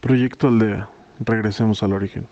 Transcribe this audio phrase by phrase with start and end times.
[0.00, 0.88] Proyecto Aldea.
[1.18, 2.28] Regresemos al origen.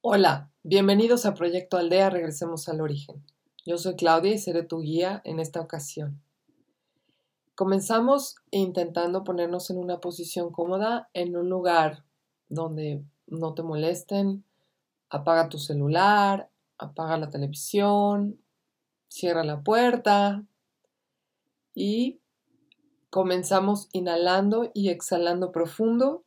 [0.00, 3.22] Hola, bienvenidos a Proyecto Aldea, regresemos al origen.
[3.66, 6.22] Yo soy Claudia y seré tu guía en esta ocasión.
[7.54, 12.04] Comenzamos intentando ponernos en una posición cómoda, en un lugar
[12.48, 14.44] donde no te molesten.
[15.10, 18.40] Apaga tu celular, apaga la televisión,
[19.08, 20.44] cierra la puerta
[21.74, 22.20] y
[23.10, 26.24] comenzamos inhalando y exhalando profundo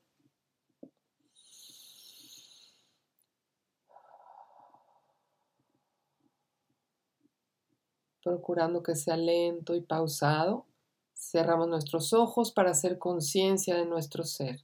[8.25, 10.65] procurando que sea lento y pausado.
[11.15, 14.63] Cerramos nuestros ojos para hacer conciencia de nuestro ser.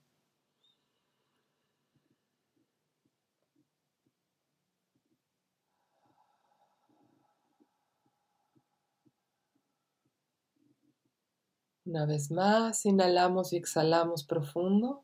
[11.86, 15.04] Una vez más, inhalamos y exhalamos profundo.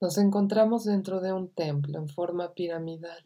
[0.00, 3.22] Nos encontramos dentro de un templo en forma piramidal.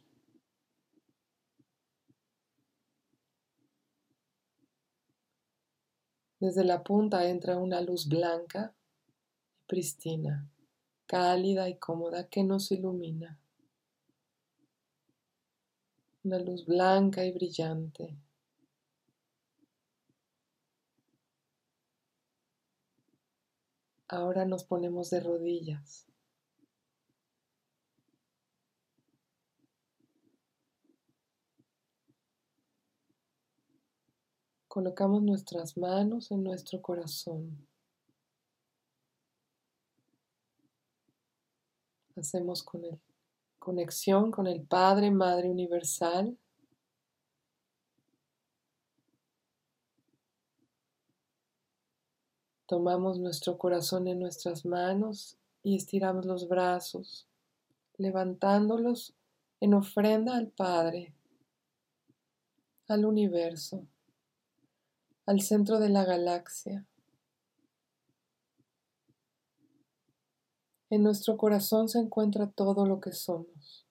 [6.41, 10.51] Desde la punta entra una luz blanca y pristina,
[11.07, 13.39] cálida y cómoda que nos ilumina.
[16.25, 18.19] Una luz blanca y brillante.
[24.09, 26.09] Ahora nos ponemos de rodillas.
[34.75, 37.65] Colocamos nuestras manos en nuestro corazón.
[42.17, 42.83] Hacemos con
[43.61, 46.37] conexión con el Padre, Madre Universal.
[52.67, 57.29] Tomamos nuestro corazón en nuestras manos y estiramos los brazos,
[57.97, 59.15] levantándolos
[59.61, 61.15] en ofrenda al Padre,
[62.89, 63.87] al universo
[65.27, 66.87] al centro de la galaxia.
[70.91, 73.87] En nuestro corazón se encuentra todo lo que somos.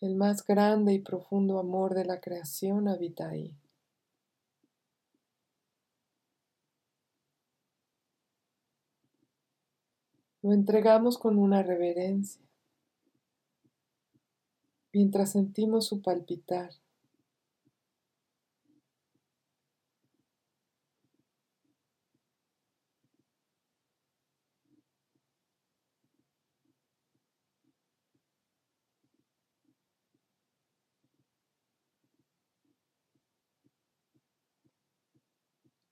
[0.00, 3.54] El más grande y profundo amor de la creación habita ahí.
[10.42, 12.42] Lo entregamos con una reverencia
[14.92, 16.70] mientras sentimos su palpitar.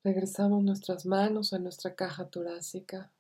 [0.05, 3.11] Regresamos nuestras manos a nuestra caja torácica.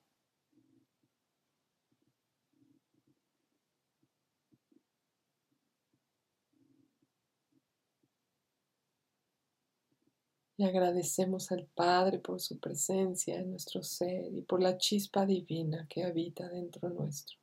[10.57, 15.87] Y agradecemos al Padre por su presencia en nuestro ser y por la chispa divina
[15.89, 17.39] que habita dentro nuestro.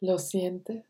[0.00, 0.89] ¿Lo sientes?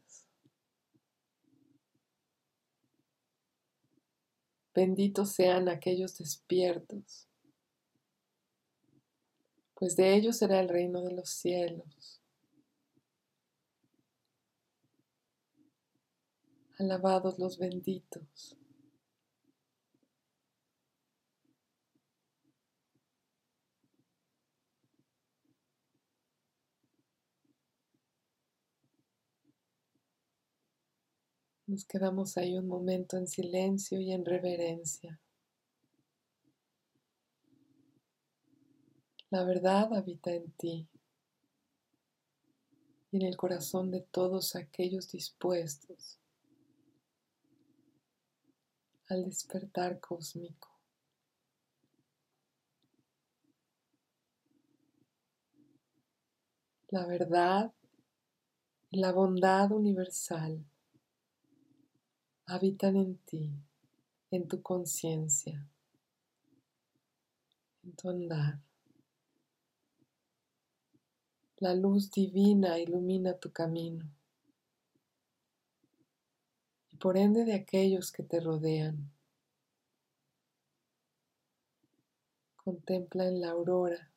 [4.75, 7.27] Benditos sean aquellos despiertos,
[9.75, 12.21] pues de ellos será el reino de los cielos.
[16.79, 18.57] Alabados los benditos.
[31.71, 35.21] Nos quedamos ahí un momento en silencio y en reverencia.
[39.31, 40.89] La verdad habita en ti
[43.13, 46.19] y en el corazón de todos aquellos dispuestos
[49.07, 50.77] al despertar cósmico.
[56.89, 57.73] La verdad
[58.91, 60.65] y la bondad universal
[62.51, 63.53] habitan en ti,
[64.33, 65.65] en tu conciencia,
[67.85, 68.59] en tu andar.
[71.59, 74.05] La luz divina ilumina tu camino
[76.91, 79.13] y por ende de aquellos que te rodean.
[82.57, 84.11] Contempla en la aurora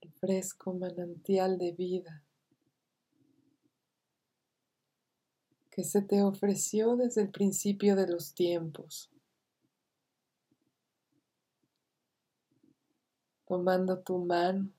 [0.00, 2.24] el fresco manantial de vida
[5.78, 9.08] que se te ofreció desde el principio de los tiempos,
[13.46, 14.72] tomando tu mano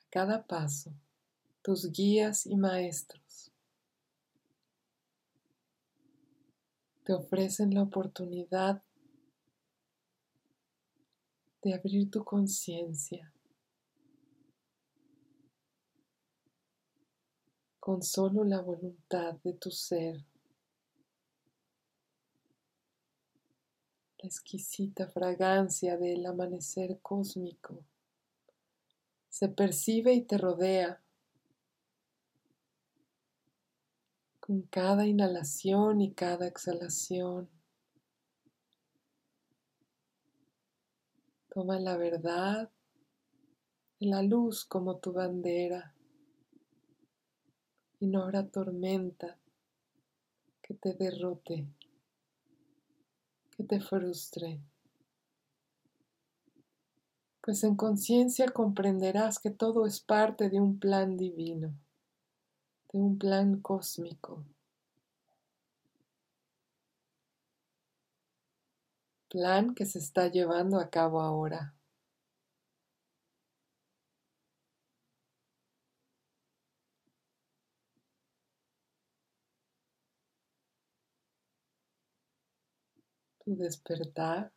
[0.00, 0.92] a cada paso,
[1.62, 3.52] tus guías y maestros.
[7.04, 8.82] Te ofrecen la oportunidad
[11.62, 13.32] de abrir tu conciencia
[17.82, 20.24] con solo la voluntad de tu ser.
[24.18, 27.82] La exquisita fragancia del amanecer cósmico
[29.28, 31.02] se percibe y te rodea
[34.38, 37.48] con cada inhalación y cada exhalación.
[41.48, 42.70] Toma la verdad,
[43.98, 45.92] la luz como tu bandera
[48.02, 49.38] y no habrá tormenta
[50.60, 51.68] que te derrote,
[53.56, 54.58] que te frustre.
[57.40, 61.72] Pues en conciencia comprenderás que todo es parte de un plan divino,
[62.92, 64.44] de un plan cósmico.
[69.28, 71.72] Plan que se está llevando a cabo ahora.
[83.52, 84.50] Tu despertar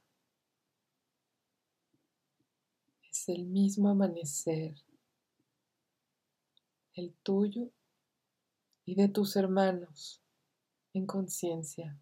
[3.12, 4.74] es el mismo amanecer,
[6.94, 7.72] el tuyo
[8.86, 10.22] y de tus hermanos
[10.94, 12.00] en conciencia.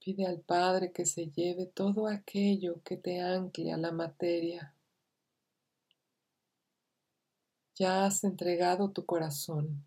[0.00, 4.74] Pide al Padre que se lleve todo aquello que te ancle a la materia.
[7.78, 9.84] Ya has entregado tu corazón.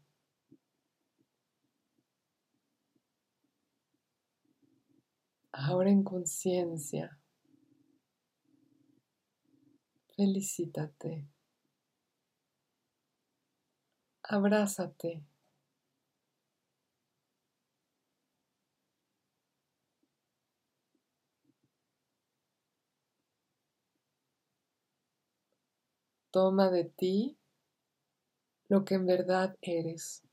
[5.54, 7.20] Ahora en conciencia,
[10.16, 11.28] felicítate,
[14.24, 15.22] abrázate.
[26.32, 27.38] Toma de ti
[28.72, 30.24] lo que en verdad eres.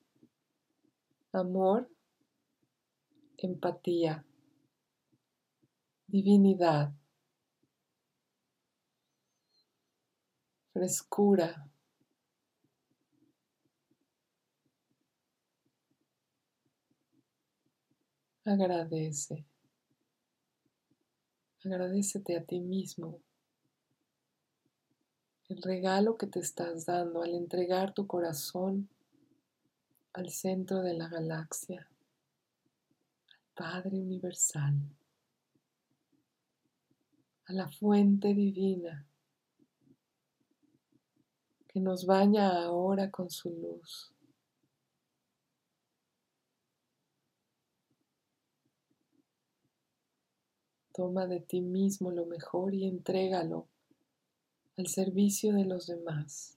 [1.33, 1.91] Amor,
[3.37, 4.25] empatía,
[6.07, 6.93] divinidad,
[10.73, 11.69] frescura,
[18.45, 19.45] agradece.
[21.65, 23.21] Agradecete a ti mismo
[25.49, 28.89] el regalo que te estás dando al entregar tu corazón
[30.13, 31.89] al centro de la galaxia,
[33.29, 34.75] al Padre Universal,
[37.47, 39.07] a la fuente divina
[41.67, 44.13] que nos baña ahora con su luz.
[50.93, 53.67] Toma de ti mismo lo mejor y entrégalo
[54.79, 56.57] al servicio de los demás.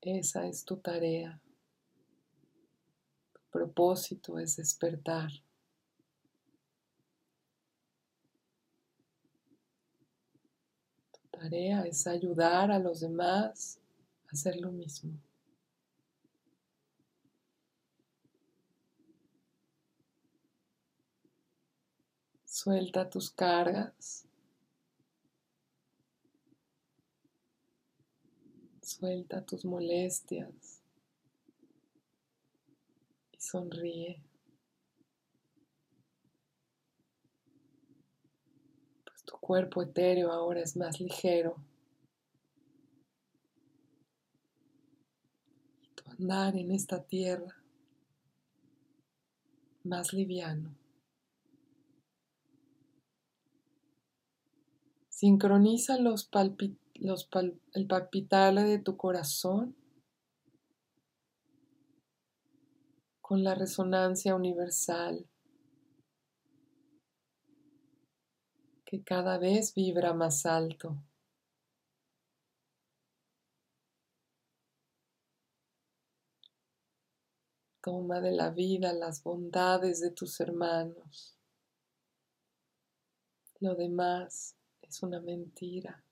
[0.00, 1.38] Esa es tu tarea.
[3.34, 5.30] Tu propósito es despertar.
[11.12, 13.78] Tu tarea es ayudar a los demás
[14.28, 15.12] a hacer lo mismo.
[22.46, 24.26] Suelta tus cargas.
[28.98, 30.82] Suelta tus molestias
[33.32, 34.22] y sonríe.
[39.06, 41.56] Pues tu cuerpo etéreo ahora es más ligero.
[45.80, 47.56] Y tu andar en esta tierra
[49.84, 50.76] más liviano.
[55.08, 56.24] Sincroniza los
[57.02, 59.74] el palpitar de tu corazón
[63.20, 65.26] con la resonancia universal
[68.84, 71.02] que cada vez vibra más alto.
[77.82, 81.36] Toma de la vida las bondades de tus hermanos.
[83.58, 86.04] Lo demás es una mentira.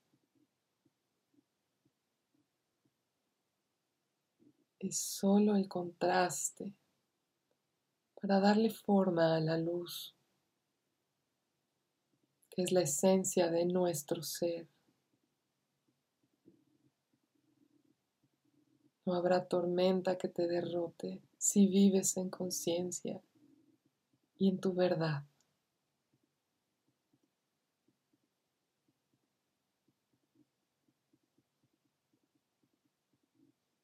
[4.81, 6.73] Es solo el contraste
[8.19, 10.15] para darle forma a la luz,
[12.49, 14.67] que es la esencia de nuestro ser.
[19.05, 23.21] No habrá tormenta que te derrote si vives en conciencia
[24.39, 25.25] y en tu verdad.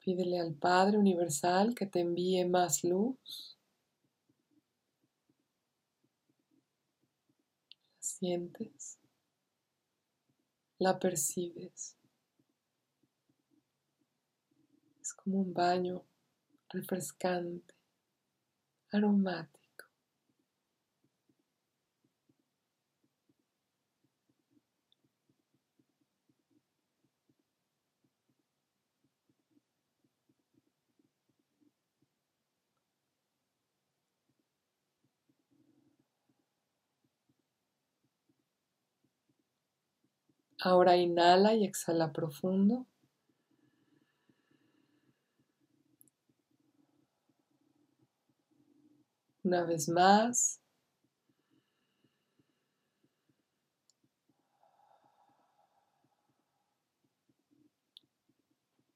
[0.07, 3.57] Pídele al Padre Universal que te envíe más luz.
[7.93, 8.99] La sientes,
[10.79, 11.97] la percibes.
[15.01, 16.05] Es como un baño
[16.69, 17.75] refrescante,
[18.93, 19.66] aromático.
[40.69, 42.85] Ahora inhala y exhala profundo.
[49.45, 50.59] Una vez más.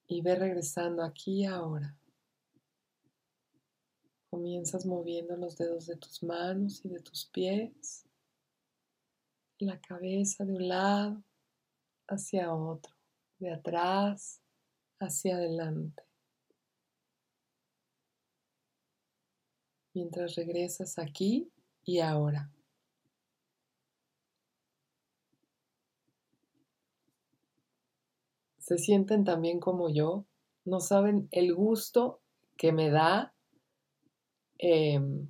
[0.07, 1.95] Y ve regresando aquí y ahora.
[4.29, 8.05] Comienzas moviendo los dedos de tus manos y de tus pies,
[9.59, 11.23] la cabeza de un lado
[12.11, 12.93] hacia otro,
[13.39, 14.41] de atrás
[14.99, 16.03] hacia adelante.
[19.93, 21.51] Mientras regresas aquí
[21.83, 22.51] y ahora.
[28.59, 30.25] Se sienten también como yo,
[30.63, 32.21] no saben el gusto
[32.55, 33.33] que me da.
[34.59, 35.27] Em,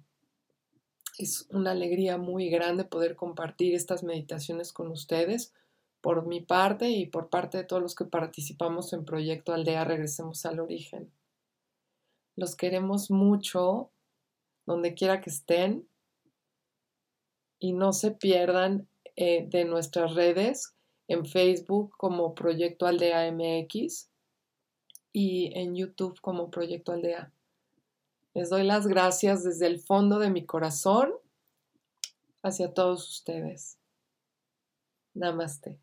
[1.17, 5.53] es una alegría muy grande poder compartir estas meditaciones con ustedes
[6.01, 10.45] por mi parte y por parte de todos los que participamos en Proyecto Aldea Regresemos
[10.45, 11.11] al Origen.
[12.35, 13.91] Los queremos mucho,
[14.65, 15.87] donde quiera que estén,
[17.59, 20.73] y no se pierdan eh, de nuestras redes
[21.07, 24.09] en Facebook como Proyecto Aldea MX
[25.13, 27.31] y en YouTube como Proyecto Aldea.
[28.33, 31.13] Les doy las gracias desde el fondo de mi corazón
[32.41, 33.77] hacia todos ustedes.
[35.13, 35.77] Namaste.